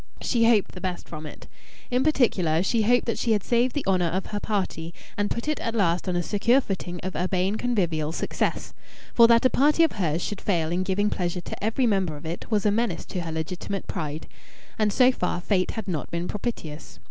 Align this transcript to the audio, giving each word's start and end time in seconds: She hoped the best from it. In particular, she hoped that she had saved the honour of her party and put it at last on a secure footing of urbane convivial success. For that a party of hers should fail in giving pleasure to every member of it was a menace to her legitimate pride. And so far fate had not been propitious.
She 0.19 0.49
hoped 0.49 0.71
the 0.71 0.81
best 0.81 1.07
from 1.07 1.27
it. 1.27 1.45
In 1.91 2.03
particular, 2.03 2.63
she 2.63 2.81
hoped 2.81 3.05
that 3.05 3.19
she 3.19 3.33
had 3.33 3.43
saved 3.43 3.75
the 3.75 3.85
honour 3.85 4.07
of 4.07 4.25
her 4.25 4.39
party 4.39 4.95
and 5.15 5.29
put 5.29 5.47
it 5.47 5.59
at 5.59 5.75
last 5.75 6.09
on 6.09 6.15
a 6.15 6.23
secure 6.23 6.59
footing 6.59 6.99
of 7.03 7.15
urbane 7.15 7.55
convivial 7.55 8.11
success. 8.11 8.73
For 9.13 9.27
that 9.27 9.45
a 9.45 9.51
party 9.51 9.83
of 9.83 9.91
hers 9.91 10.23
should 10.23 10.41
fail 10.41 10.71
in 10.71 10.81
giving 10.81 11.11
pleasure 11.11 11.41
to 11.41 11.63
every 11.63 11.85
member 11.85 12.17
of 12.17 12.25
it 12.25 12.49
was 12.49 12.65
a 12.65 12.71
menace 12.71 13.05
to 13.05 13.21
her 13.21 13.31
legitimate 13.31 13.85
pride. 13.85 14.25
And 14.79 14.91
so 14.91 15.11
far 15.11 15.39
fate 15.39 15.69
had 15.77 15.87
not 15.87 16.09
been 16.09 16.27
propitious. 16.27 16.97